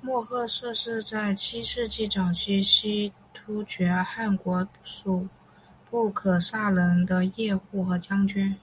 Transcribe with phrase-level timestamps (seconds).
[0.00, 5.28] 莫贺设是在七世纪早期西突厥汗国属
[5.90, 8.56] 部可萨人的叶护和将军。